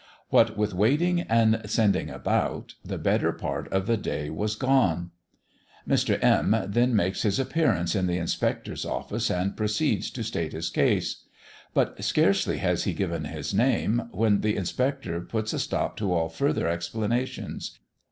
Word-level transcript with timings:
What 0.29 0.57
with 0.57 0.73
waiting 0.73 1.21
and 1.21 1.61
sending 1.69 2.09
about, 2.09 2.73
the 2.83 2.97
better 2.97 3.31
part 3.31 3.71
of 3.71 3.85
the 3.85 3.97
day 3.97 4.31
was 4.31 4.55
gone. 4.55 5.11
Mr. 5.87 6.17
M 6.23 6.55
then 6.67 6.95
makes 6.95 7.21
his 7.21 7.37
appearance 7.37 7.93
in 7.93 8.07
the 8.07 8.17
inspector's 8.17 8.83
office, 8.83 9.29
and 9.29 9.55
proceeds 9.55 10.09
to 10.09 10.23
state 10.23 10.53
his 10.53 10.71
case. 10.71 11.25
But 11.75 12.03
scarcely 12.03 12.57
has 12.57 12.85
he 12.85 12.93
given 12.93 13.25
his 13.25 13.53
name, 13.53 14.09
when 14.11 14.41
the 14.41 14.55
inspector 14.57 15.21
puts 15.21 15.53
a 15.53 15.59
stop 15.59 15.97
to 15.97 16.11
all 16.11 16.29
further 16.29 16.67
explanations. 16.67 17.77